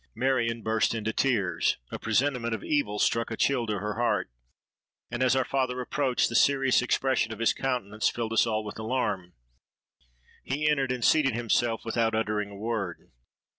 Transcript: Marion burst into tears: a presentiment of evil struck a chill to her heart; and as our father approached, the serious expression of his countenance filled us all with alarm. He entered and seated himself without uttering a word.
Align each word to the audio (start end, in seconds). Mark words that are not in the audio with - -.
Marion 0.15 0.63
burst 0.63 0.95
into 0.95 1.13
tears: 1.13 1.77
a 1.91 1.99
presentiment 1.99 2.55
of 2.55 2.63
evil 2.63 2.97
struck 2.97 3.29
a 3.29 3.37
chill 3.37 3.67
to 3.67 3.77
her 3.77 3.97
heart; 3.99 4.31
and 5.11 5.21
as 5.21 5.35
our 5.35 5.45
father 5.45 5.79
approached, 5.79 6.27
the 6.27 6.33
serious 6.33 6.81
expression 6.81 7.31
of 7.31 7.37
his 7.37 7.53
countenance 7.53 8.09
filled 8.09 8.33
us 8.33 8.47
all 8.47 8.63
with 8.63 8.79
alarm. 8.79 9.33
He 10.43 10.67
entered 10.67 10.91
and 10.91 11.05
seated 11.05 11.35
himself 11.35 11.85
without 11.85 12.15
uttering 12.15 12.49
a 12.49 12.55
word. 12.57 13.11